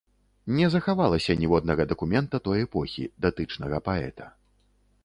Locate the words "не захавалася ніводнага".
0.59-1.87